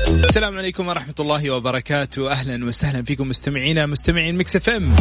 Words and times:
السلام 0.00 0.58
عليكم 0.58 0.88
ورحمة 0.88 1.14
الله 1.20 1.50
وبركاته. 1.50 2.30
أهلا 2.30 2.64
وسهلا 2.64 3.02
فيكم 3.02 3.28
مستمعينا 3.28 3.86
مستمعين 3.86 4.36
Mix 4.36 4.56
FM. 4.56 4.96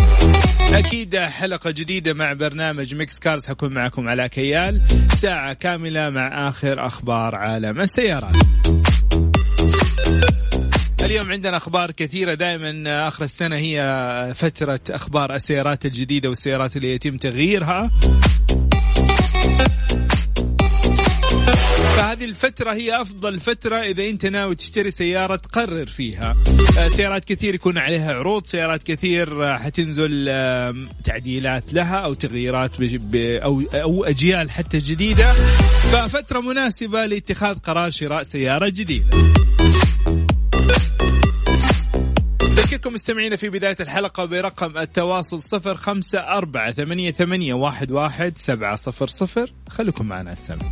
أكيد 0.74 1.18
حلقة 1.18 1.72
جديدة 1.72 2.14
مع 2.14 2.34
برنامج 2.34 2.96
Mix 2.96 3.20
Cars. 3.20 3.48
حكون 3.48 3.74
معكم 3.74 4.10
علاء 4.10 4.30
كيال. 4.30 4.82
ساعة 5.10 5.54
كاملة 5.54 6.10
مع 6.10 6.50
آخر 6.50 6.86
أخبار 6.86 7.36
عالم 7.36 7.82
السيارات. 7.82 8.36
اليوم 11.04 11.32
عندنا 11.32 11.58
أخبار 11.58 11.92
كثيرة. 11.92 12.34
دائما 12.34 13.08
آخر 13.08 13.24
السنة 13.24 13.56
هي 13.56 14.34
فترة 14.36 14.80
أخبار 14.90 15.36
السيارات 15.36 15.86
الجديدة 15.86 16.30
والسيارات 16.30 16.78
اللي 16.78 16.96
يتم 16.96 17.18
تغييرها. 17.18 17.92
فهذه 21.98 22.26
الفترة 22.26 22.74
هي 22.74 23.02
أفضل 23.02 23.40
فترة 23.40 23.76
إذا 23.76 24.10
أنت 24.10 24.26
ناوي 24.26 24.56
تشتري 24.56 24.92
سيارة 24.92 25.36
تقرر 25.36 25.86
فيها. 25.86 26.36
آه، 26.80 26.88
سيارات 26.88 27.26
كثير 27.26 27.56
يكون 27.56 27.78
عليها 27.78 28.14
عروض 28.14 28.46
سيارات 28.46 28.84
كثير 28.84 29.46
آه، 29.46 29.58
حتنزل 29.58 30.26
تعديلات 31.04 31.74
لها 31.74 31.96
أو 31.96 32.14
تغييرات 32.14 32.72
أو, 33.14 34.04
أجيال 34.06 34.52
حتى 34.52 34.78
جديدة. 34.78 35.32
ففترة 35.92 36.40
مناسبة 36.40 37.06
لاتخاذ 37.06 37.58
قرار 37.58 37.92
شراء 37.92 38.24
سيارة 38.24 38.70
جديدة. 38.70 39.18
أذكركم 42.42 42.94
مستمعينا 42.94 43.36
في 43.36 43.50
بداية 43.50 43.76
الحلقة 43.80 44.26
برقم 44.26 44.78
التواصل 44.78 45.42
صفر 45.42 45.76
خمسة 45.76 46.20
أربعة 46.20 46.72
ثمانية, 46.72 47.12
ثمانية 47.12 47.54
واحد, 47.54 47.92
واحد 47.92 48.34
سبعة 48.38 48.76
صفر 48.76 49.08
صفر. 49.08 49.52
خليكم 49.70 50.06
معنا 50.06 50.32
السمع 50.32 50.72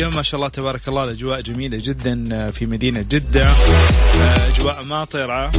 اليوم 0.00 0.16
ما 0.16 0.22
شاء 0.22 0.38
الله 0.40 0.48
تبارك 0.48 0.88
الله 0.88 1.04
الأجواء 1.04 1.40
جميلة 1.40 1.78
جدا 1.80 2.50
في 2.50 2.66
مدينة 2.66 3.04
جدة 3.10 3.48
أجواء 4.20 4.84
ماطره 4.84 5.50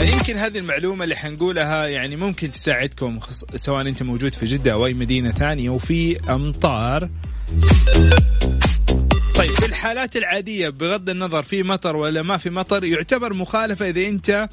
يمكن 0.00 0.36
هذه 0.36 0.58
المعلومة 0.58 1.04
اللي 1.04 1.16
حنقولها 1.16 1.86
يعني 1.86 2.16
ممكن 2.16 2.50
تساعدكم 2.50 3.18
سواء 3.56 3.80
أنت 3.80 4.02
موجود 4.02 4.34
في 4.34 4.46
جدة 4.46 4.72
أو 4.72 4.86
أي 4.86 4.94
مدينة 4.94 5.32
ثانية 5.32 5.70
وفي 5.70 6.20
أمطار. 6.30 7.08
طيب 9.34 9.50
في 9.50 9.66
الحالات 9.66 10.16
العادية 10.16 10.68
بغض 10.68 11.08
النظر 11.08 11.42
في 11.42 11.62
مطر 11.62 11.96
ولا 11.96 12.22
ما 12.22 12.36
في 12.36 12.50
مطر 12.50 12.84
يعتبر 12.84 13.34
مخالفة 13.34 13.88
إذا 13.88 14.00
أنت 14.00 14.48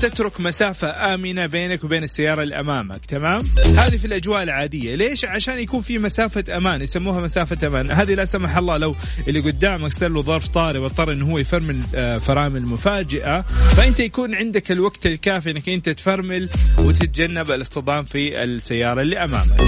تترك 0.00 0.40
مسافة 0.40 1.14
آمنة 1.14 1.46
بينك 1.46 1.84
وبين 1.84 2.04
السيارة 2.04 2.42
اللي 2.42 2.60
أمامك 2.60 3.06
تمام؟ 3.06 3.42
هذه 3.76 3.96
في 3.96 4.04
الأجواء 4.04 4.42
العادية. 4.42 4.94
ليش؟ 4.94 5.24
عشان 5.24 5.58
يكون 5.58 5.82
في 5.82 5.98
مسافة 5.98 6.56
أمان 6.56 6.82
يسموها 6.82 7.20
مسافة 7.20 7.66
أمان. 7.66 7.90
هذه 7.90 8.14
لا 8.14 8.24
سمح 8.24 8.56
الله 8.56 8.76
لو 8.76 8.94
اللي 9.28 9.40
قدامك 9.40 9.92
صار 9.92 10.08
له 10.08 10.22
ظرف 10.22 10.48
طارئ 10.48 10.78
واضطر 10.78 11.12
أنه 11.12 11.30
هو 11.30 11.38
يفرمل 11.38 11.80
آه، 11.94 12.18
فرامل 12.18 12.62
مفاجئة. 12.62 13.40
فأنت 13.76 14.00
يكون 14.00 14.34
عندك 14.34 14.72
الوقت 14.72 15.06
الكافي 15.06 15.50
أنك 15.50 15.68
أنت 15.68 15.88
تفرمل 15.88 16.48
وتتجنب 16.78 17.50
الاصطدام 17.50 18.04
في 18.04 18.44
السيارة 18.44 19.02
اللي 19.02 19.24
أمامك. 19.24 19.60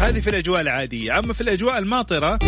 هذه 0.00 0.20
في 0.20 0.30
الأجواء 0.30 0.60
العادية 0.60 1.18
أما 1.18 1.32
في 1.32 1.40
الأجواء 1.40 1.78
الماطرة 1.78 2.38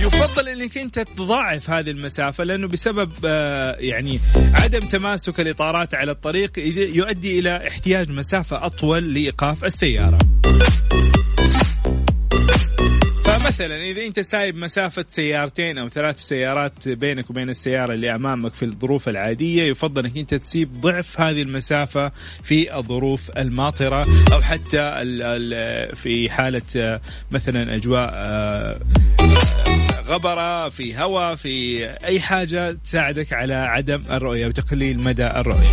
يفضل 0.00 0.48
إنك 0.48 0.78
أنت 0.78 0.98
تضاعف 0.98 1.70
هذه 1.70 1.90
المسافة 1.90 2.44
لأنه 2.44 2.68
بسبب 2.68 3.12
آه، 3.24 3.76
يعني 3.78 4.20
عدم 4.54 4.78
تماسك 4.78 5.40
الإطارات 5.40 5.94
على 5.94 6.12
الطريق 6.12 6.50
يؤدي 6.96 7.38
إلى 7.38 7.68
احتياج 7.68 8.10
مسافة 8.10 8.66
أطول 8.66 9.14
لإيقاف 9.14 9.64
السيارة. 9.64 10.18
فمثلا 13.52 13.76
إذا 13.76 14.02
أنت 14.06 14.20
سايب 14.20 14.56
مسافة 14.56 15.04
سيارتين 15.08 15.78
أو 15.78 15.88
ثلاث 15.88 16.18
سيارات 16.18 16.88
بينك 16.88 17.30
وبين 17.30 17.50
السيارة 17.50 17.94
اللي 17.94 18.14
أمامك 18.14 18.54
في 18.54 18.64
الظروف 18.64 19.08
العادية 19.08 19.62
يفضل 19.62 20.04
إنك 20.04 20.16
أنت 20.16 20.34
تسيب 20.34 20.80
ضعف 20.80 21.20
هذه 21.20 21.42
المسافة 21.42 22.12
في 22.42 22.76
الظروف 22.76 23.30
الماطرة 23.38 24.06
أو 24.32 24.40
حتى 24.40 24.78
في 25.96 26.30
حالة 26.30 27.00
مثلا 27.30 27.74
أجواء 27.74 28.10
آه، 28.14 28.80
غبرة 30.06 30.68
في 30.68 30.96
هواء 30.96 31.34
في 31.34 31.84
أي 32.04 32.20
حاجة 32.20 32.72
تساعدك 32.84 33.32
على 33.32 33.54
عدم 33.54 34.02
الرؤية 34.10 34.46
وتقليل 34.46 35.02
مدى 35.02 35.26
الرؤية. 35.26 35.72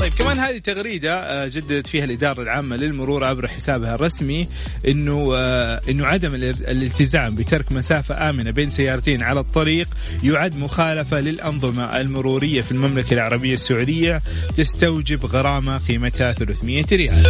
طيب 0.00 0.12
كمان 0.12 0.38
هذه 0.38 0.58
تغريدة 0.58 1.12
آه، 1.12 1.46
جددت 1.48 1.86
فيها 1.86 2.04
الإدارة 2.04 2.42
العامة 2.42 2.76
للمرور 2.76 3.24
عبر 3.24 3.48
حسابها 3.48 3.94
الرسمي 3.94 4.48
إنه 4.88 5.32
آه، 5.36 5.80
إنه 5.88 6.06
عدم 6.06 6.34
الالتزام 6.34 7.34
بترك 7.34 7.72
مسافة 7.72 8.30
آمنة 8.30 8.50
بين 8.50 8.70
سيارتين 8.70 9.22
على 9.22 9.40
الطريق 9.40 9.88
يعد 10.22 10.56
مخالفة 10.56 11.20
للأنظمة 11.20 12.00
المرورية 12.00 12.60
في 12.60 12.72
المملكة 12.72 13.14
العربية 13.14 13.54
السعودية 13.54 14.22
تستوجب 14.56 15.26
غرامة 15.26 15.78
قيمتها 15.78 16.32
300 16.32 16.84
ريال. 16.92 17.22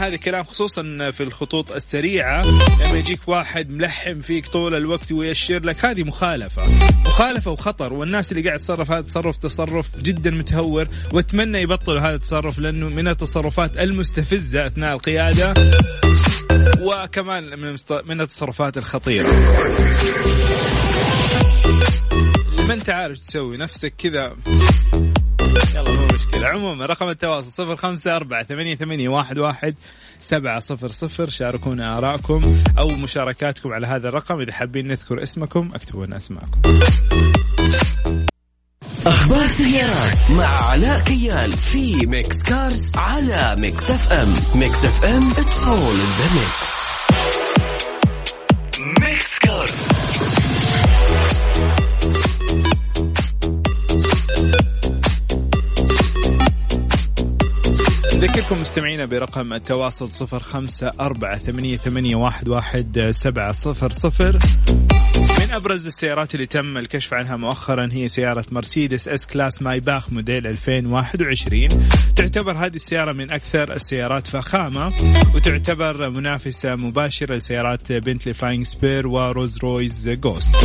هذا 0.00 0.16
كلام 0.16 0.44
خصوصا 0.44 1.10
في 1.10 1.22
الخطوط 1.22 1.72
السريعة. 1.72 2.42
لما 2.80 2.98
يجيك 2.98 3.20
واحد 3.26 3.70
ملحم 3.70 4.20
فيك 4.20 4.46
طول 4.46 4.74
الوقت 4.74 5.12
ويشير 5.12 5.64
لك 5.64 5.84
هذه 5.84 6.02
مخالفة. 6.02 6.62
مخالفة 7.06 7.50
وخطر 7.50 7.92
والناس 7.92 8.32
اللي 8.32 8.42
قاعد 8.48 8.58
تصرف 8.58 8.90
هذا 8.90 9.00
التصرف 9.00 9.38
تصرف 9.38 10.00
جدا 10.00 10.30
متهور 10.30 10.88
وأتمنى 11.12 11.60
يبطلوا 11.60 12.00
هذا 12.00 12.14
التصرف 12.14 12.58
لأنه 12.58 12.88
من 12.88 13.08
التصرفات 13.08 13.76
المستفزة 13.76 14.66
أثناء 14.66 14.94
القيادة 14.94 15.54
وكمان 16.80 17.58
من 17.58 17.76
من 18.06 18.20
التصرفات 18.20 18.78
الخطيرة. 18.78 19.26
ما 22.68 22.74
انت 22.74 22.90
عارف 22.90 23.18
تسوي 23.18 23.56
نفسك 23.56 23.94
كذا؟ 23.98 24.36
يلا 25.76 25.90
مو 25.90 26.06
مشكلة. 26.14 26.48
عموما 26.48 26.86
رقم 26.86 27.08
التواصل 27.08 27.52
صفر 27.52 27.76
خمسة 27.76 28.16
أربعة 28.16 28.42
ثمانية, 28.42 28.76
ثمانية 28.76 29.08
واحد, 29.08 29.38
واحد 29.38 29.78
سبعة 30.20 30.60
صفر 30.60 30.88
صفر. 30.88 31.30
شاركونا 31.30 31.98
آراءكم 31.98 32.56
أو 32.78 32.86
مشاركاتكم 32.86 33.72
على 33.72 33.86
هذا 33.86 34.08
الرقم. 34.08 34.40
إذا 34.40 34.52
حابين 34.52 34.88
نذكر 34.88 35.22
اسمكم 35.22 35.70
اكتبوا 35.74 36.06
لنا 36.06 36.16
أسماءكم. 36.16 36.60
أخبار 39.06 39.46
سيارات 39.46 40.30
مع 40.30 40.70
علاء 40.70 41.00
كيال 41.00 41.52
في 41.52 42.06
Mix 42.06 42.42
Cars 42.42 42.96
على 42.96 43.56
Mix 43.58 43.90
FM 43.90 44.60
Mix 44.60 44.84
FM 44.84 45.30
it's 45.30 45.64
all 45.64 45.96
in 46.04 46.79
نذكركم 58.50 58.62
مستمعينا 58.62 59.04
برقم 59.04 59.52
التواصل 59.52 60.10
صفر 60.10 60.40
خمسة 60.40 60.90
أربعة 61.00 61.38
ثمانية, 61.38 61.76
ثمانية 61.76 62.16
واحد, 62.16 62.48
واحد 62.48 63.08
سبعة 63.10 63.52
صفر 63.52 63.90
صفر. 63.90 64.38
من 65.18 65.52
أبرز 65.52 65.86
السيارات 65.86 66.34
اللي 66.34 66.46
تم 66.46 66.78
الكشف 66.78 67.14
عنها 67.14 67.36
مؤخرا 67.36 67.88
هي 67.92 68.08
سيارة 68.08 68.44
مرسيدس 68.50 69.08
S-Class 69.08 69.62
Maybach 69.62 70.12
موديل 70.12 70.46
2021 70.46 71.68
تعتبر 72.16 72.52
هذه 72.52 72.74
السيارة 72.74 73.12
من 73.12 73.30
أكثر 73.30 73.72
السيارات 73.72 74.26
فخامة 74.26 74.92
وتعتبر 75.34 76.10
منافسة 76.10 76.76
مباشرة 76.76 77.34
لسيارات 77.34 77.92
Bentley 77.92 78.34
Flying 78.34 78.66
Spur 78.66 79.06
و 79.06 79.58
Rolls-Royce 79.58 80.08
Ghost 80.08 80.56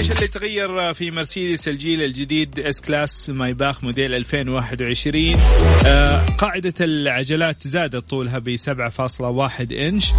إيش 0.00 0.10
اللي 0.10 0.28
تغير 0.28 0.94
في 0.94 1.10
مرسيدس 1.10 1.68
الجيل 1.68 2.02
الجديد؟ 2.02 2.58
S-Class 2.58 3.30
Maybach 3.30 3.84
موديل 3.84 4.14
2021 4.14 5.36
آه 5.86 6.26
قاعدة 6.38 6.74
العجلات 6.80 7.68
زادت 7.68 8.10
طولها 8.10 8.38
ب 8.38 8.56
7.1 8.56 9.72
إنش. 9.72 10.10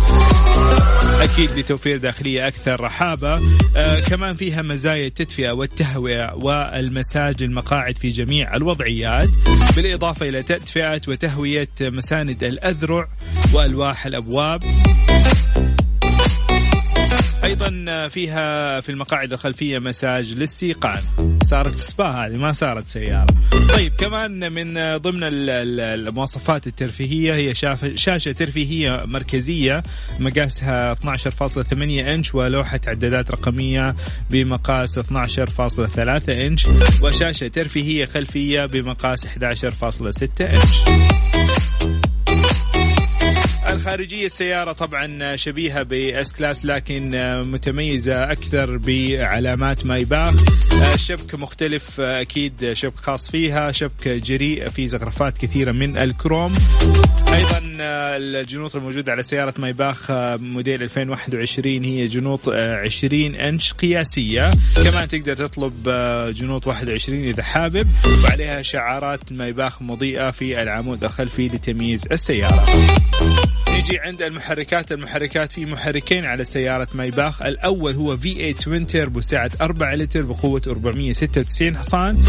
أكيد 1.22 1.50
لتوفير 1.60 1.98
داخلية 1.98 2.48
أكثر 2.48 2.82
رحابة. 2.82 3.42
آه 3.76 4.00
كمان 4.10 4.36
فيها 4.36 4.62
مزايا 4.62 5.08
التدفئة 5.08 5.52
والتهوية 5.52 6.34
والمساج 6.36 7.44
للمقاعد 7.44 7.98
في 7.98 8.10
جميع 8.10 8.56
الوضعيات 8.56 9.30
بالإضافة 9.76 10.30
إلى 10.30 10.44
تدفئة 10.44 11.02
وتهوية 11.08 11.70
مساند 11.82 12.44
الأذرع 12.44 13.08
وألواح 13.54 14.06
الأبواب. 14.06 14.64
أيضا 17.52 18.08
فيها 18.08 18.80
في 18.82 18.90
المقاعد 18.90 19.34
الخلفية 19.34 19.80
مساج 19.80 20.34
للسيقان. 20.34 21.02
صارت 21.44 21.78
سبا 21.78 22.06
هذه 22.06 22.38
ما 22.38 22.52
صارت 22.52 22.88
سيارة. 22.88 23.28
طيب 23.76 23.92
كمان 23.98 24.52
من 24.54 24.98
ضمن 24.98 25.20
المواصفات 25.24 26.68
الترفيهية 26.68 27.34
هي 27.34 27.56
شاشة 27.96 28.32
ترفيهية 28.32 29.02
مركزية 29.06 29.84
مقاسها 30.20 30.94
12.8 30.94 31.74
إنش 31.82 32.36
ولوحة 32.36 32.80
عدادات 32.88 33.32
رقمية 33.32 33.96
بمقاس 34.30 35.00
12.3 35.00 36.30
إنش 36.30 36.66
وشاشة 37.04 37.48
ترفيهية 37.48 38.06
خلفية 38.06 38.66
بمقاس 38.66 39.26
11.6 39.26 40.42
إنش. 40.42 41.61
الخارجيه 43.82 44.26
السيارة 44.26 44.72
طبعا 44.72 45.36
شبيهة 45.36 45.84
بإس 45.84 46.34
كلاس 46.34 46.66
لكن 46.66 47.12
متميزة 47.46 48.32
أكثر 48.32 48.78
بعلامات 48.78 49.86
مايباخ. 49.86 50.36
الشبك 50.94 51.36
مختلف 51.36 52.02
أكيد 52.02 52.74
شبك 52.74 52.96
خاص 52.96 53.32
فيها 53.32 53.72
شبك 53.72 54.08
جريء 54.08 54.70
في 54.70 54.88
زخرفات 54.88 55.38
كثيرة 55.38 55.72
من 55.72 55.98
الكروم. 55.98 56.54
أيضا 57.34 57.62
الجنوط 58.18 58.76
الموجودة 58.76 59.12
على 59.12 59.24
سيارة 59.24 59.54
مايباخ 59.58 60.12
موديل 60.42 60.84
2021 60.84 61.84
هي 61.84 62.08
جنوط 62.08 62.50
20 62.50 63.36
إنش 63.36 63.74
قياسية. 63.74 64.52
كمان 64.84 65.08
تقدر 65.08 65.36
تطلب 65.36 65.74
جنوط 66.36 66.68
21 66.68 67.24
إذا 67.24 67.44
حابب 67.44 67.88
وعليها 68.24 68.62
شعارات 68.62 69.32
مايباخ 69.32 69.82
مضيئة 69.82 70.32
في 70.32 70.62
العمود 70.62 71.04
الخلفي 71.04 71.48
لتمييز 71.48 72.04
السيارة. 72.12 72.66
نيجي 73.72 74.00
عند 74.00 74.22
المحركات 74.22 74.92
المحركات 74.92 75.52
في 75.52 75.66
محركين 75.66 76.26
على 76.26 76.44
سيارة 76.44 76.88
Maybach. 76.94 77.42
الأول 77.42 77.94
هو 77.94 78.18
V8 78.18 78.64
twin 78.64 78.88
turbo 78.88 79.22
سعة 79.22 79.52
4 79.62 79.96
لتر 79.96 80.22
بقوة 80.22 80.62
496 80.68 81.78
حصان. 81.78 82.20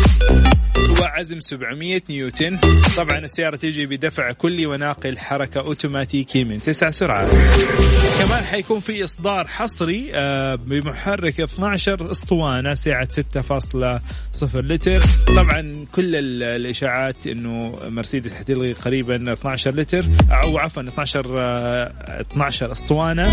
وعزم 1.01 1.41
700 1.41 2.03
نيوتن. 2.11 2.59
طبعا 2.97 3.19
السيارة 3.19 3.57
تيجي 3.57 3.87
بدفع 3.87 4.33
كلي 4.33 4.67
وناقل 4.67 5.19
حركة 5.19 5.61
أوتوماتيكي 5.61 6.45
من 6.45 6.61
تسع 6.61 6.91
سرعات. 6.91 7.29
كمان 8.19 8.45
حيكون 8.45 8.81
في 8.81 9.05
إصدار 9.05 9.47
حصري 9.47 10.11
آه، 10.15 10.55
بمحرك 10.55 11.41
12 11.41 12.11
أسطوانة 12.11 12.75
سعة 12.75 13.09
6.0 13.11 14.57
لتر. 14.57 15.01
طبعا 15.37 15.85
كل 15.93 16.17
الإشاعات 16.43 17.27
أنه 17.27 17.79
مرسيدس 17.89 18.33
حتلغي 18.33 18.73
قريبا 18.73 19.33
12 19.33 19.71
لتر 19.75 20.05
أو 20.45 20.59
عفوا 20.59 20.83
12 20.83 21.32
12 21.39 22.73
أسطوانة. 22.73 23.29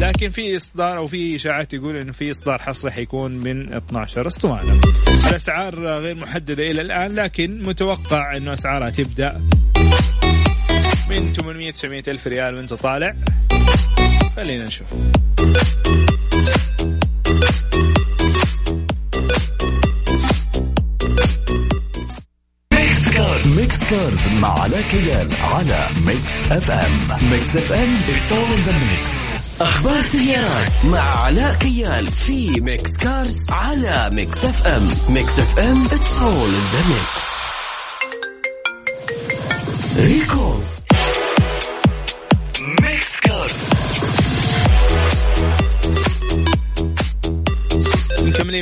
لكن 0.00 0.30
في 0.30 0.56
إصدار 0.56 0.96
أو 0.96 1.06
في 1.06 1.36
إشاعات 1.36 1.74
يقول 1.74 1.96
إنه 1.96 2.12
في 2.12 2.30
إصدار 2.30 2.58
حصري 2.58 2.90
حيكون 2.90 3.32
من 3.32 3.74
12 3.74 4.26
أسطوانة. 4.26 4.80
الأسعار 5.28 5.98
غير 5.98 6.14
محددة 6.14 6.70
إلى 6.70 6.80
الآن 6.80 7.14
لكن 7.14 7.62
متوقع 7.62 8.36
إنه 8.36 8.52
أسعارها 8.52 8.90
تبدأ 8.90 9.40
من 11.10 11.32
800 11.32 11.70
900 11.72 12.02
ألف 12.08 12.26
ريال 12.26 12.54
وأنت 12.54 12.72
طالع. 12.72 13.14
خلينا 14.36 14.66
نشوف. 14.66 14.86
Cars 24.22 24.28
مع 24.34 24.60
علاء 24.60 24.82
كيال 24.82 25.28
على 25.42 25.86
Mix 26.06 26.52
FM 26.52 27.30
Mix 27.30 27.56
FM 27.56 27.94
it's 28.08 28.32
all 28.32 28.52
in 28.52 28.62
the 28.66 28.72
mix 28.72 29.10
أخبار 29.60 30.02
سيارات 30.02 30.84
مع 30.84 31.00
علاء 31.24 31.54
كيال 31.54 32.06
في 32.06 32.60
Mix 32.60 32.96
Cars 32.96 33.50
على 33.50 34.10
Mix 34.12 34.44
FM 34.44 34.88
Mix 35.08 35.38
FM 35.38 35.84
it's 35.86 36.18
all 36.22 36.48
in 36.48 36.64
the 36.72 36.88
mix 36.88 37.32
recalls 39.98 40.81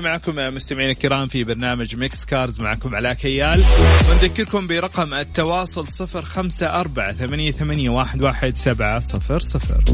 مكملين 0.00 0.12
معكم 0.12 0.55
مستمعين 0.55 0.91
الكرام 0.91 1.26
في 1.26 1.44
برنامج 1.44 1.97
Mix 1.97 2.25
Cars 2.25 2.61
معكم 2.61 2.94
علاء 2.94 3.12
كيال. 3.12 3.62
ونذكركم 4.11 4.67
برقم 4.67 5.14
التواصل 5.14 5.88
صفر 5.88 6.23
خمسة 6.23 6.67
أربعة 6.67 7.12
ثمانية, 7.12 7.50
ثمانية 7.50 7.91
واحد, 7.91 8.25
واحد 8.25 8.56
سبعة 8.56 9.00
صفر 9.00 9.38
صفر. 9.38 9.85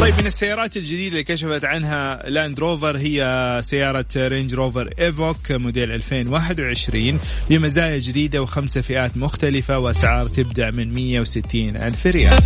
طيب 0.00 0.14
من 0.20 0.26
السيارات 0.26 0.76
الجديدة 0.76 1.08
اللي 1.08 1.24
كشفت 1.24 1.64
عنها 1.64 2.22
Land 2.28 2.60
Rover 2.60 2.96
هي 2.96 3.60
سيارة 3.64 4.06
Range 4.16 4.54
Rover 4.54 4.90
Evoque 4.98 5.52
موديل 5.52 5.92
2021 5.92 7.18
بمزايا 7.50 7.98
جديدة 7.98 8.42
وخمسة 8.42 8.80
فئات 8.80 9.16
مختلفة 9.16 9.78
وأسعار 9.78 10.26
تبدأ 10.26 10.70
من 10.70 10.92
160 10.92 11.76
ألف 11.76 12.06
ريال. 12.06 12.42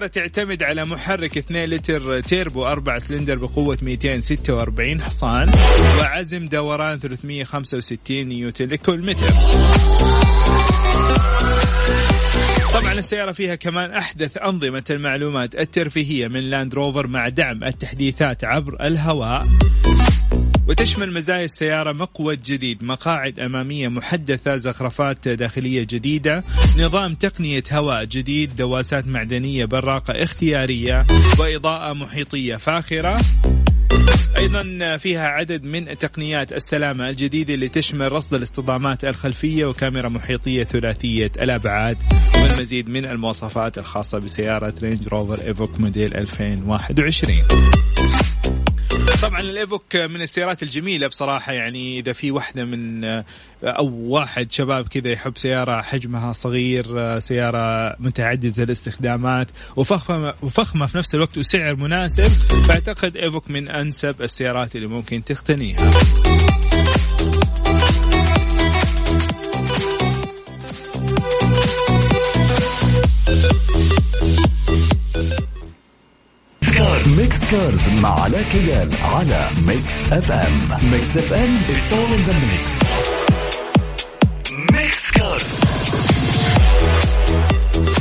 السيارة 0.00 0.28
تعتمد 0.28 0.62
على 0.62 0.84
محرك 0.84 1.38
2 1.38 1.70
لتر 1.70 2.20
تيربو 2.20 2.66
4 2.66 2.98
سلندر 2.98 3.34
بقوة 3.34 3.78
246 3.82 5.00
حصان 5.00 5.50
وعزم 5.98 6.48
دوران 6.48 6.98
365 6.98 8.26
نيوتن 8.26 8.68
لكل 8.68 9.00
متر. 9.00 9.30
طبعا 12.74 12.92
السيارة 12.92 13.32
فيها 13.32 13.54
كمان 13.54 13.90
أحدث 13.90 14.38
أنظمة 14.38 14.84
المعلومات 14.90 15.54
الترفيهية 15.54 16.28
من 16.28 16.40
لاند 16.40 16.74
روفر 16.74 17.06
مع 17.06 17.28
دعم 17.28 17.64
التحديثات 17.64 18.44
عبر 18.44 18.86
الهواء. 18.86 19.46
وتشمل 20.70 21.12
مزايا 21.12 21.44
السيارة 21.44 21.92
مقود 21.92 22.42
جديد 22.42 22.84
مقاعد 22.84 23.40
أمامية 23.40 23.88
محدثة 23.88 24.56
زخرفات 24.56 25.28
داخلية 25.28 25.86
جديدة 25.90 26.44
نظام 26.78 27.14
تقنية 27.14 27.62
هواء 27.72 28.04
جديد 28.04 28.56
دواسات 28.56 29.06
معدنية 29.06 29.64
براقة 29.64 30.24
اختيارية 30.24 31.06
وإضاءة 31.40 31.92
محيطية 31.92 32.56
فاخرة. 32.56 33.20
أيضا 34.36 34.96
فيها 34.96 35.26
عدد 35.28 35.64
من 35.64 35.98
تقنيات 35.98 36.52
السلامة 36.52 37.08
الجديدة 37.10 37.54
اللي 37.54 37.68
تشمل 37.68 38.12
رصد 38.12 38.34
الاصطدامات 38.34 39.04
الخلفية 39.04 39.64
وكاميرا 39.64 40.08
محيطية 40.08 40.64
ثلاثية 40.64 41.32
الأبعاد 41.42 41.96
والمزيد 42.34 42.88
من 42.88 43.04
المواصفات 43.04 43.78
الخاصة 43.78 44.18
بسيارة 44.18 44.74
Range 44.82 45.08
Rover 45.08 45.46
Evoque 45.46 45.80
موديل 45.80 46.14
2021 46.14 47.34
طبعا 49.22 49.40
ال 49.40 49.48
Evoque 49.48 49.96
من 49.96 50.22
السيارات 50.22 50.62
الجميلة 50.62 51.06
بصراحة 51.06 51.52
يعني 51.52 51.98
إذا 51.98 52.12
في 52.12 52.30
واحدة 52.30 52.64
من 52.64 53.04
أو 53.64 53.86
واحد 53.88 54.52
شباب 54.52 54.88
كذا 54.88 55.08
يحب 55.10 55.38
سيارة 55.38 55.82
حجمها 55.82 56.32
صغير 56.32 57.18
سيارة 57.18 57.96
متعددة 57.98 58.62
الاستخدامات 58.62 59.46
وفخمة 59.76 60.34
وفخمة 60.42 60.86
في 60.86 60.98
نفس 60.98 61.14
الوقت 61.14 61.38
وسعر 61.38 61.76
مناسب 61.76 62.62
فأعتقد 62.62 63.16
Evoque 63.16 63.50
من 63.50 63.70
أنسب 63.70 64.22
السيارات 64.22 64.76
اللي 64.76 64.86
ممكن 64.86 65.24
تقتنيها 65.24 65.76
Cars 77.50 77.88
مع 77.88 78.20
علاء 78.20 78.42
كيال 78.42 78.90
على 79.02 79.48
Mix 79.66 80.08
FM 80.12 80.90
Mix 80.90 81.16
FM 81.16 81.56
it's 81.70 81.92
all 81.92 82.12
in 82.12 82.22
the 82.22 82.32
mix 82.32 82.80
Mix 84.72 85.10
Cars 85.10 85.60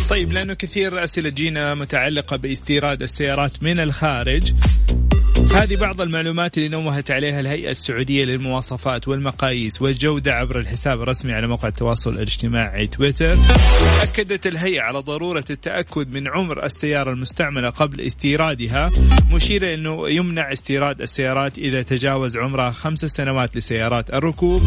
طيب 0.10 0.32
لأنه 0.34 0.54
كثير 0.54 1.04
أسئلة 1.04 1.30
جينا 1.30 1.74
متعلقة 1.76 2.36
باستيراد 2.36 3.02
السيارات 3.02 3.64
من 3.64 3.80
الخارج 3.80 4.54
هذه 5.56 5.76
بعض 5.76 6.02
المعلومات 6.02 6.58
اللي 6.58 6.70
نوهت 6.70 7.12
عليها 7.12 7.40
الهيئة 7.40 7.72
السعودية 7.72 8.24
للمواصفات 8.26 9.08
والمقاييس 9.08 9.82
والجودة 9.82 10.34
عبر 10.34 10.60
الحساب 10.60 11.02
الرسمي 11.02 11.34
على 11.34 11.48
موقع 11.48 11.68
التواصل 11.68 12.10
الاجتماعي 12.10 12.88
تويتر. 12.88 13.38
أكدت 14.02 14.48
الهيئة 14.48 14.82
على 14.82 15.00
ضرورة 15.00 15.46
التأكد 15.50 16.16
من 16.16 16.28
عمر 16.28 16.66
السيارة 16.66 17.10
المستعملة 17.10 17.70
قبل 17.70 18.02
استيرادها 18.02 18.92
مشيرة 19.32 19.74
أنه 19.74 20.10
يمنع 20.10 20.54
استيراد 20.54 21.02
السيارات 21.02 21.58
إذا 21.58 21.82
تجاوز 21.82 22.38
عمرها 22.38 22.72
خمس 22.72 23.00
سنوات 23.00 23.58
لسيارات 23.58 24.14
الركوب. 24.14 24.62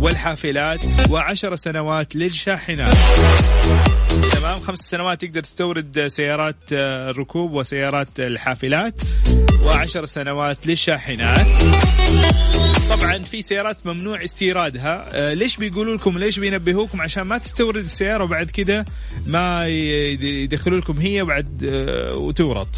والحافلات 0.00 0.84
وعشر 1.10 1.56
سنوات 1.56 2.16
للشاحنات. 2.16 2.96
تمام 4.32 4.56
خمس 4.56 4.78
سنوات 4.78 5.24
تقدر 5.24 5.40
تستورد 5.40 6.06
سيارات 6.06 6.56
الركوب 6.72 7.52
وسيارات 7.52 8.08
الحافلات 8.18 9.00
وعشر 9.62 10.06
سنوات 10.06 10.66
للشاحنات. 10.66 11.46
طبعا 12.90 13.18
في 13.18 13.42
سيارات 13.42 13.76
ممنوع 13.86 14.24
استيرادها. 14.24 15.04
آه 15.12 15.34
ليش 15.34 15.56
بيقولوا 15.56 15.96
لكم 15.96 16.18
ليش 16.18 16.38
بينبهوكم؟ 16.38 17.00
عشان 17.00 17.22
ما 17.22 17.38
تستورد 17.38 17.84
السيارة 17.84 18.24
وبعد 18.24 18.46
كده 18.50 18.84
ما 19.26 19.66
يدخلوا 19.66 20.78
لكم 20.78 20.98
هي 20.98 21.24
بعد 21.24 21.64
آه 21.64 22.16
وتورط. 22.16 22.68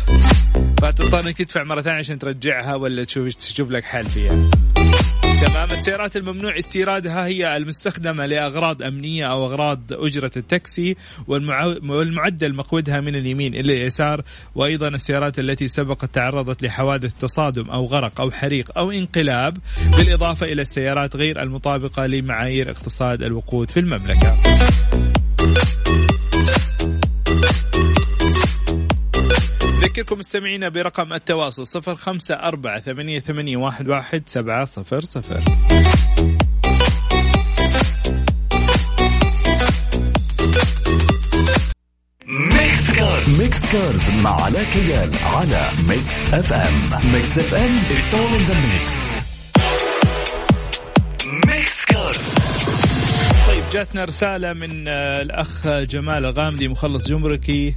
فتضطر 0.83 1.21
أنك 1.21 1.39
تدفع 1.39 1.65
مرة 1.65 1.83
ثانية 1.83 1.99
عشان 1.99 2.19
ترجعها 2.19 2.75
ولا 2.75 3.05
تشوف 3.05 3.35
تشوف 3.35 3.71
لك 3.71 3.85
حل 3.85 4.05
فيها. 4.05 4.51
تمام. 5.47 5.69
السيارات 5.71 6.17
الممنوع 6.17 6.59
استيرادها 6.59 7.27
هي 7.27 7.57
المستخدمة 7.57 8.27
لأغراض 8.27 8.83
أمنية 8.83 9.27
أو 9.27 9.47
أغراض 9.47 9.81
أجرة 9.93 10.31
التاكسي 10.37 10.97
والمعدل 11.83 12.55
مقودها 12.55 13.01
من 13.01 13.15
اليمين 13.15 13.55
إلى 13.55 13.73
اليسار 13.73 14.23
وأيضا 14.55 14.89
السيارات 14.89 15.39
التي 15.39 15.69
سبقت 15.69 16.15
تعرضت 16.15 16.63
لحوادث 16.63 17.15
تصادم 17.21 17.71
أو 17.71 17.87
غرق 17.87 18.21
أو 18.21 18.31
حريق 18.31 18.79
أو 18.79 18.91
انقلاب 18.91 19.59
بالإضافة 19.99 20.47
إلى 20.47 20.63
السيارات 20.63 21.17
غير 21.17 21.43
المطابقة 21.43 22.07
لمعايير 22.07 22.71
اقتصاد 22.71 23.23
الوقود 23.23 23.71
في 23.71 23.81
المملكة. 23.81 24.37
أذكركم 29.99 30.19
مستمعينا 30.19 30.69
برقم 30.69 31.13
التواصل 31.13 31.67
صفر 31.67 31.95
خمسة 31.95 32.35
أربعة 32.35 32.81
ثمانية, 32.81 33.19
ثمانية 33.19 33.57
واحد, 33.57 33.89
واحد 33.89 34.23
سبعة 34.27 34.65
صفر 34.65 35.01
صفر. 35.01 35.41
Mix 42.27 42.97
Cars 42.97 43.43
Mix 43.43 43.73
Cars 43.73 44.11
مع 44.11 44.43
علاء 44.43 44.65
كيال 44.65 45.11
على 45.23 45.69
Mix 45.89 46.35
FM 46.35 47.13
Mix 47.13 47.39
FM 47.39 47.77
it's 47.77 48.15
all 48.15 48.35
in 48.39 48.51
the 48.51 48.57
mix. 48.69 48.93
Mix 51.47 51.85
Cars 51.85 52.35
طيب 53.49 53.65
جاتنا 53.73 54.05
رسالة 54.05 54.53
من 54.53 54.89
آه، 54.89 55.23
الأخ 55.23 55.69
جمال 55.69 56.25
الغامدي 56.25 56.69
مخلص 56.69 57.09
جمركي. 57.09 57.75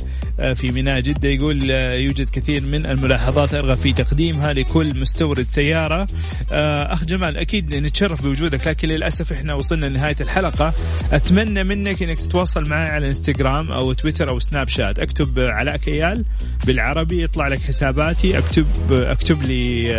في 0.55 0.71
ميناء 0.71 0.99
جدة 0.99 1.29
يقول 1.29 1.71
آه، 1.71 1.93
يوجد 1.93 2.29
كثير 2.29 2.61
من 2.65 2.85
الملاحظات 2.85 3.53
أرغب 3.53 3.75
في 3.75 3.93
تقديمها 3.93 4.53
لكل 4.53 4.99
مستورد 4.99 5.45
سيارة. 5.45 6.07
آه، 6.51 6.93
أخ 6.93 7.05
جمال 7.05 7.37
أكيد 7.37 7.75
نتشرف 7.75 8.23
بوجودك 8.23 8.67
لكن 8.67 8.87
للأسف 8.87 9.31
إحنا 9.31 9.53
وصلنا 9.53 9.85
لنهاية 9.85 10.15
الحلقة. 10.21 10.73
أتمنى 11.11 11.63
منك 11.63 12.03
أنك 12.03 12.19
تتواصل 12.19 12.69
معي 12.69 12.89
على 12.89 13.07
إنستغرام 13.07 13.71
أو 13.71 13.93
تويتر 13.93 14.29
أو 14.29 14.39
سناب 14.39 14.67
شات. 14.67 14.99
أكتب 14.99 15.39
علاء 15.39 15.77
كيال 15.77 16.25
بالعربي 16.65 17.23
يطلع 17.23 17.47
لك 17.47 17.59
حساباتي. 17.59 18.37
أكتب 18.37 18.67
أكتب 18.91 19.43
لي 19.43 19.91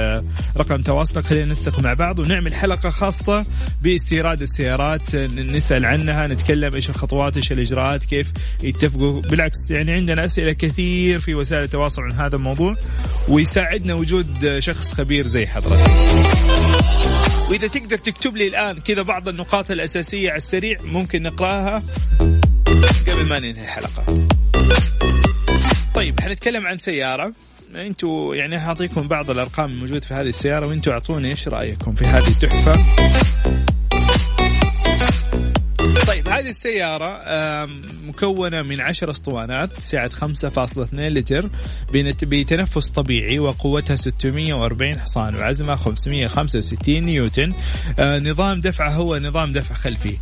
رقم 0.56 0.82
تواصلك 0.82 1.24
خلينا 1.24 1.44
ننسق 1.44 1.80
مع 1.80 1.94
بعض 1.94 2.18
ونعمل 2.18 2.54
حلقة 2.54 2.90
خاصة 2.90 3.46
باستيراد 3.82 4.42
السيارات. 4.42 5.16
نسأل 5.16 5.86
عنها 5.86 6.26
نتكلم 6.26 6.70
إيش 6.74 6.88
الخطوات 6.88 7.36
إيش 7.36 7.52
الإجراءات 7.52 8.04
كيف 8.04 8.32
يتفقوا. 8.62 9.20
بالعكس 9.20 9.70
يعني 9.70 9.92
عندنا 9.92 10.24
أسئلة 10.32 10.52
كثير 10.52 11.20
في 11.20 11.34
وسائل 11.34 11.62
التواصل 11.62 12.02
عن 12.02 12.12
هذا 12.12 12.36
الموضوع 12.36 12.76
ويساعدنا 13.28 13.94
وجود 13.94 14.58
شخص 14.58 14.94
خبير 14.94 15.26
زي 15.26 15.46
حضرتك. 15.46 15.90
وإذا 17.50 17.66
تقدر 17.66 17.96
تكتب 17.96 18.36
لي 18.36 18.48
الآن 18.48 18.80
كذا 18.80 19.02
بعض 19.02 19.28
النقاط 19.28 19.70
الأساسية 19.70 20.30
على 20.30 20.36
السريع 20.36 20.78
ممكن 20.84 21.22
نقراها 21.22 21.82
قبل 23.06 23.26
ما 23.26 23.38
ننهي 23.38 23.62
الحلقة. 23.62 24.26
طيب 25.94 26.20
حنتكلم 26.20 26.66
عن 26.66 26.78
سيارة. 26.78 27.32
أنتوا 27.74 28.34
يعني 28.34 28.56
هعطيكم 28.56 29.08
بعض 29.08 29.30
الأرقام 29.30 29.70
الموجودة 29.70 30.00
في 30.00 30.14
هذه 30.14 30.28
السيارة 30.28 30.66
وانتوا 30.66 30.92
أعطوني 30.92 31.30
إيش 31.30 31.48
رأيكم 31.48 31.94
في 31.94 32.04
هذه 32.04 32.28
التحفة؟ 32.28 32.84
هذه 36.42 36.50
السيارة 36.50 37.22
مكونة 38.02 38.62
من 38.62 38.80
10 38.80 39.10
أسطوانات 39.10 39.72
سعة 39.72 40.08
5.2 40.08 40.94
لتر 40.94 41.50
بتنفس 42.22 42.90
طبيعي 42.90 43.38
وقوتها 43.38 43.96
640 43.96 44.98
حصان 45.00 45.34
وعزمها 45.34 45.76
565 45.76 47.02
نيوتن. 47.02 47.52
آه، 47.98 48.18
نظام 48.18 48.60
دفعه 48.60 48.90
هو 48.90 49.16
نظام 49.16 49.52
دفع 49.52 49.74
خلفي. 49.74 50.16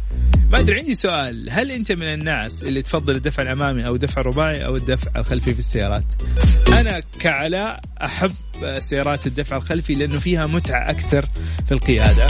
ما 0.50 0.58
ادري 0.58 0.78
عندي 0.78 0.94
سؤال. 0.94 1.48
هل 1.50 1.70
انت 1.70 1.92
من 1.92 2.14
الناس 2.14 2.62
اللي 2.62 2.82
تفضل 2.82 3.16
الدفع 3.16 3.42
الامامي 3.42 3.86
أو 3.86 3.94
الدفع 3.94 4.20
الرباعي 4.20 4.64
أو 4.64 4.76
الدفع 4.76 5.10
الخلفي 5.16 5.52
في 5.52 5.58
السيارات؟ 5.58 6.04
أنا 6.68 7.02
كعلاء 7.20 7.80
أحب 8.02 8.30
سيارات 8.78 9.26
الدفع 9.26 9.56
الخلفي 9.56 9.94
لأنه 9.94 10.20
فيها 10.20 10.46
متعة 10.46 10.90
أكثر 10.90 11.28
في 11.66 11.72
القيادة. 11.72 12.26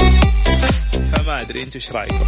فما 1.16 1.40
أدري 1.40 1.62
أنتم 1.62 1.72
إيش 1.74 1.92
رأيكم؟ 1.92 2.24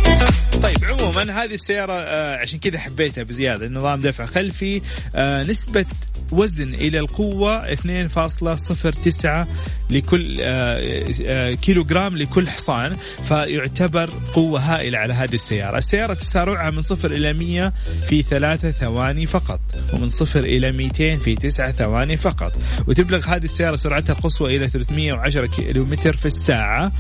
طيب 0.63 0.77
عموما 0.85 1.45
هذه 1.45 1.55
السيارة 1.55 1.95
آه 1.95 2.37
عشان 2.37 2.59
كذا 2.59 2.79
حبيتها 2.79 3.25
بزيادة. 3.25 3.69
نظام 3.69 4.01
دفع 4.01 4.27
خلفي 4.27 4.83
آه 5.15 5.43
نسبة 5.43 5.87
وزن 6.33 6.75
إلى 6.75 6.99
القوة 6.99 7.75
2.09 7.75 9.47
لكل 9.91 10.37
آه 10.41 11.05
آه 11.27 11.55
كيلو 11.55 11.85
جرام 11.85 12.17
لكل 12.17 12.49
حصان 12.49 12.97
فيعتبر 13.29 14.11
قوة 14.35 14.61
هائلة 14.61 14.99
على 14.99 15.15
هذه 15.15 15.35
السيارة. 15.35 15.79
السيارة 15.79 16.15
تسارعها 16.15 16.71
من 16.71 16.81
صفر 16.81 17.11
إلى 17.11 17.33
100 17.33 17.73
في 18.09 18.23
ثلاثة 18.23 18.71
ثواني 18.71 19.27
فقط 19.27 19.61
ومن 19.93 20.09
صفر 20.09 20.41
إلى 20.41 20.73
200 20.73 21.17
في 21.17 21.35
تسعة 21.35 21.73
ثواني 21.73 22.17
فقط. 22.17 22.53
وتبلغ 22.87 23.27
هذه 23.27 23.45
السيارة 23.45 23.77
سرعتها 23.77 24.13
القصوى 24.13 24.57
إلى 24.57 24.69
310 24.69 25.47
كيلومتر 25.47 26.17
في 26.17 26.27
الساعة. 26.27 26.93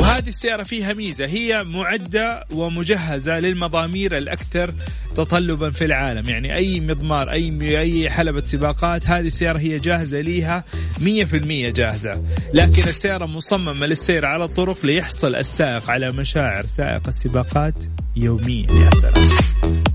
وهذه 0.00 0.28
السيارة 0.28 0.62
فيها 0.62 0.92
ميزة 0.92 1.26
هي 1.26 1.64
معدة 1.64 2.44
ومجهزة 2.52 3.40
للمضامير 3.40 4.16
الأكثر 4.16 4.74
تطلبا 5.14 5.70
في 5.70 5.84
العالم. 5.84 6.30
يعني 6.30 6.54
أي 6.54 6.80
مضمار 6.80 7.30
أي 7.30 7.78
أي 7.80 8.10
حلبة 8.10 8.40
سباقات 8.40 9.06
هذه 9.06 9.26
السيارة 9.26 9.58
هي 9.58 9.78
جاهزة 9.78 10.20
ليها 10.20 10.64
100% 11.00 11.70
جاهزة. 11.70 12.22
لكن 12.54 12.82
السيارة 12.82 13.26
مصممة 13.26 13.86
للسير 13.86 14.26
على 14.26 14.44
الطرق 14.44 14.86
ليحصل 14.86 15.34
السائق 15.34 15.90
على 15.90 16.12
مشاعر 16.12 16.66
سائق 16.66 17.08
السباقات 17.08 17.74
يوميا. 18.16 18.66
يا 18.70 18.90
سلام. 19.00 19.28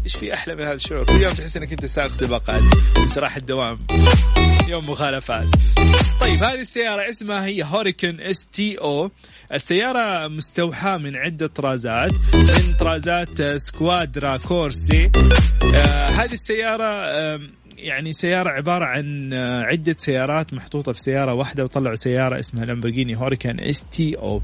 إيش 0.06 0.16
في 0.16 0.34
أحلى 0.34 0.56
من 0.56 0.62
هذا 0.62 0.74
الشعور؟ 0.74 1.04
كل 1.04 1.14
يوم 1.14 1.34
تحس 1.34 1.58
إنك 1.58 1.72
أنت 1.72 1.86
سائق 1.86 2.12
سباقات 2.12 2.64
بس 3.04 3.18
راح 3.18 3.36
الدوام. 3.36 3.78
يوم 4.68 4.90
مخالفات. 4.90 5.48
طيب 6.22 6.44
هذه 6.44 6.62
السيارة 6.62 7.10
اسمها 7.10 7.46
هي 7.46 7.64
Huracán 7.64 8.22
STO 8.22 9.12
السيارة 9.54 10.28
مستوحاة 10.28 10.98
من 10.98 11.16
عدة 11.16 11.48
طرازات 11.48 12.12
من 12.34 12.74
طرازات 12.80 13.42
Squadra 13.42 14.38
Corse. 14.38 15.12
آه 15.76 16.08
هذه 16.08 16.34
السيارة 16.34 16.84
آه 16.84 17.40
يعني 17.78 18.14
سيارة 18.14 18.50
عبارة 18.50 18.86
عن 18.86 19.34
آه، 19.34 19.64
عدة 19.64 19.96
سيارات 19.98 20.54
محطوطة 20.54 20.92
في 20.92 21.00
سيارة 21.00 21.34
واحدة 21.34 21.64
وطلعوا 21.64 21.96
سيارة 21.96 22.40
اسمها 22.40 22.66
Lamborghini 22.66 23.16
Huracán 23.16 23.60
STO 23.60 24.42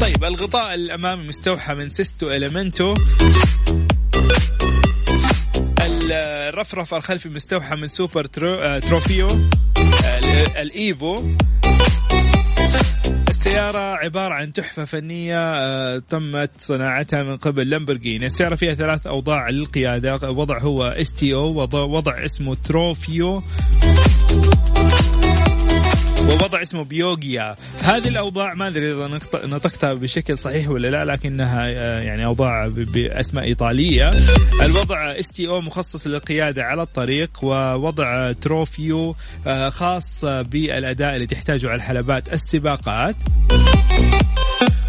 طيب 0.00 0.24
الغطاء 0.24 0.74
الأمامي 0.74 1.28
مستوحى 1.28 1.74
من 1.74 1.88
Sesto 1.88 2.26
Elemento 2.26 2.94
الرفرف 6.12 6.94
الخلفي 6.94 7.28
مستوحى 7.28 7.76
من 7.76 7.86
Super 7.86 8.24
Tro 8.24 8.54
آه، 8.54 8.78
Trofeo 8.78 9.26
آه، 9.26 10.62
ال 10.62 10.72
Evo. 10.72 11.14
السيارة 13.28 13.78
عبارة 13.78 14.34
عن 14.34 14.52
تحفة 14.52 14.84
فنية 14.84 15.38
آه، 15.38 16.02
تمت 16.08 16.50
صناعتها 16.58 17.22
من 17.22 17.36
قبل 17.36 17.70
لامبرجيني. 17.70 18.26
السيارة 18.26 18.54
فيها 18.54 18.74
ثلاث 18.74 19.06
أوضاع 19.06 19.48
للقيادة 19.48 20.30
وضع 20.30 20.58
هو 20.58 20.84
STO 20.84 21.68
وضع 21.72 22.24
اسمه 22.24 22.54
Trofeo. 22.54 23.42
ووضع 26.28 26.62
اسمه 26.62 26.84
Pioggia. 26.84 27.54
هذه 27.82 28.08
الأوضاع 28.08 28.54
ما 28.54 28.68
أدري 28.68 28.92
إذا 28.92 29.20
نطقتها 29.44 29.94
بشكل 29.94 30.38
صحيح 30.38 30.68
ولا 30.68 30.88
لا 30.88 31.04
لكنها 31.04 31.66
آه، 31.66 32.00
يعني 32.00 32.26
أوضاع 32.26 32.68
بأسماء 32.68 33.44
إيطالية. 33.44 34.10
الوضع 34.62 35.18
STO 35.18 35.60
مخصص 35.60 36.06
للقيادة 36.06 36.64
على 36.64 36.82
الطريق 36.82 37.30
ووضع 37.42 38.32
Trofeo 38.32 39.16
آه، 39.46 39.68
خاص 39.68 40.24
بالأداء 40.24 41.14
اللي 41.14 41.26
تحتاجه 41.26 41.66
على 41.66 41.76
الحلبات 41.76 42.32
السباقات. 42.32 43.16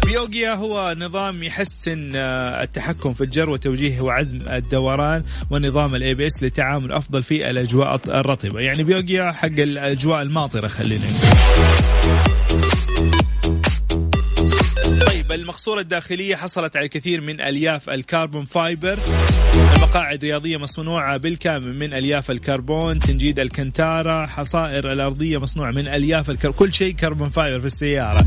Pioggia 0.06 0.54
هو 0.54 0.94
نظام 0.98 1.42
يحسن 1.42 2.10
آه، 2.14 2.62
التحكم 2.62 3.12
في 3.12 3.24
الجر 3.24 3.50
وتوجيه 3.50 4.00
وعزم 4.00 4.38
الدوران 4.50 5.22
ونظام 5.50 5.94
ال 5.94 6.14
ABS 6.14 6.42
لتعامل 6.42 6.92
أفضل 6.92 7.22
في 7.22 7.50
الأجواء 7.50 8.00
الرطبة. 8.08 8.60
يعني 8.60 8.82
Pioggia 8.82 9.32
حق 9.32 9.46
الأجواء 9.46 10.22
الماطرة 10.22 10.68
خلينا 10.68 11.04
المقصورة 15.36 15.80
الداخلية 15.80 16.36
حصلت 16.36 16.76
على 16.76 16.84
الكثير 16.86 17.20
من 17.20 17.40
ألياف 17.40 17.90
ال 17.90 17.98
carbon 17.98 18.44
fiber. 18.44 18.98
المقاعد 19.54 20.24
رياضية 20.24 20.56
مصنوعة 20.56 21.16
بالكامل 21.16 21.74
من 21.74 21.94
ألياف 21.94 22.30
الكربون. 22.30 22.98
تنجيد 22.98 23.38
Alcantara 23.38 24.26
حصائر 24.26 24.92
الأرضية 24.92 25.38
مصنوعة 25.38 25.70
من 25.70 25.88
ألياف 25.88 26.30
الكربون 26.30 26.56
كل 26.58 26.74
شيء 26.74 26.94
carbon 26.94 27.30
fiber 27.30 27.60
في 27.60 27.66
السيارة. 27.66 28.26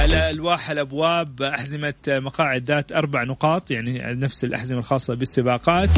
الألواح 0.00 0.70
الأبواب 0.70 1.42
أحزمة 1.42 1.94
مقاعد 2.08 2.64
ذات 2.64 2.92
أربع 2.92 3.24
نقاط 3.24 3.70
يعني 3.70 4.14
نفس 4.14 4.44
الأحزمة 4.44 4.78
الخاصة 4.78 5.14
بالسباقات. 5.14 5.90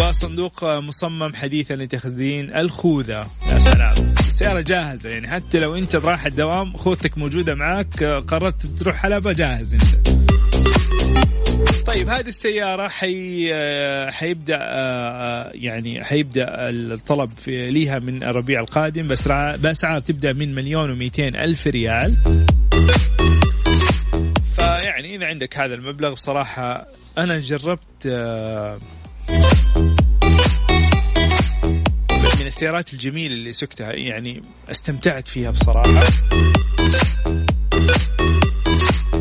وصندوق 0.00 0.64
مصمم 0.64 1.34
حديثا 1.34 1.74
لتخزين 1.74 2.56
الخوذة. 2.56 3.26
يا 3.52 3.58
سلام. 3.58 4.13
السيارة 4.34 4.60
جاهزة 4.60 5.10
يعني 5.10 5.28
حتى 5.28 5.58
لو 5.58 5.74
أنت 5.74 5.96
رايح 5.96 6.26
الدوام 6.26 6.76
خوذتك 6.76 7.18
موجودة 7.18 7.54
معك 7.54 8.04
قررت 8.04 8.66
تروح 8.66 8.96
حلبة 8.96 9.32
جاهز 9.32 9.74
أنت. 9.74 10.08
طيب 11.86 12.08
هذه 12.08 12.28
السيارة 12.28 12.88
حي 12.88 13.50
حيبدأ 14.10 14.58
يعني 15.54 16.04
حيبدأ 16.04 16.46
الطلب 16.50 17.30
ليها 17.46 17.98
من 17.98 18.22
الربيع 18.22 18.60
القادم 18.60 19.08
بس 19.08 19.28
بأسعار 19.28 20.00
تبدأ 20.00 20.32
من 20.32 20.54
مليون 20.54 20.90
و 20.90 21.10
ألف 21.18 21.66
ريال. 21.66 22.16
فيعني 24.56 25.16
إذا 25.16 25.26
عندك 25.26 25.58
هذا 25.58 25.74
المبلغ 25.74 26.12
بصراحة 26.12 26.86
أنا 27.18 27.38
جربت 27.38 28.06
السيارات 32.54 32.92
الجميلة 32.92 33.34
اللي 33.34 33.52
سكتها 33.52 33.92
يعني 33.92 34.42
استمتعت 34.70 35.28
فيها 35.28 35.50
بصراحة. 35.50 36.00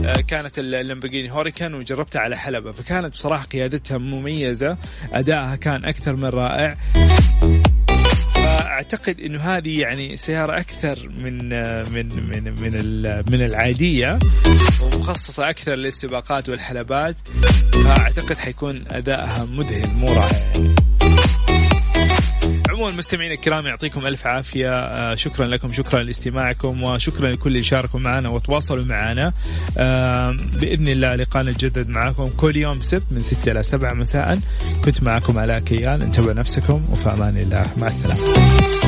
آه، 0.05 0.21
كانت 0.27 0.59
اللامبرجيني 0.59 1.31
هوريكان 1.31 1.73
وجربتها 1.73 2.19
على 2.19 2.37
حلبة 2.37 2.71
فكانت 2.71 3.13
بصراحة 3.13 3.45
قيادتها 3.45 3.97
مميزة 3.97 4.77
أدائها 5.13 5.55
كان 5.55 5.85
أكثر 5.85 6.15
من 6.15 6.25
رائع. 6.25 6.77
فأعتقد 8.35 9.19
إنه 9.19 9.39
هذه 9.39 9.79
يعني 9.79 10.17
سيارة 10.17 10.59
أكثر 10.59 11.09
من 11.09 11.53
آه، 11.53 11.83
من 11.89 12.07
من 12.29 12.61
من 12.61 13.23
من 13.31 13.45
العادية 13.45 14.19
ومخصصة 14.81 15.49
أكثر 15.49 15.75
للسباقات 15.75 16.49
والحلبات. 16.49 17.15
فأعتقد 17.73 18.37
حيكون 18.37 18.85
أدائها 18.91 19.45
مذهل 19.45 19.89
مو 19.89 20.07
رائع. 20.07 20.73
عموما 22.73 22.91
مستمعينا 22.91 23.33
الكرام 23.33 23.67
يعطيكم 23.67 24.07
ألف 24.07 24.27
عافية. 24.27 24.73
آه، 24.73 25.15
شكرا 25.15 25.45
لكم 25.45 25.73
شكرا 25.73 26.03
لاستماعكم 26.03 26.83
وشكرا 26.83 27.27
لكل 27.31 27.49
اللي 27.49 27.63
شاركوا 27.63 27.99
معنا 27.99 28.29
وتواصلوا 28.29 28.85
معنا. 28.85 29.33
بإذن 30.61 30.87
الله 30.87 31.15
لقانا 31.15 31.51
نتجدد 31.51 31.89
معكم 31.89 32.25
كل 32.25 32.57
يوم 32.57 32.81
سبت 32.81 33.03
من 33.11 33.19
6 33.19 33.51
إلى 33.51 33.63
7 33.63 33.93
مساء. 33.93 34.39
كنت 34.85 35.03
معكم 35.03 35.37
علاء 35.37 35.59
كيال 35.59 36.01
انتبهوا 36.01 36.33
نفسكم 36.33 36.85
وفي 36.91 37.09
أمان 37.09 37.37
الله. 37.37 37.67
مع 37.77 37.87
السلامة. 37.87 38.82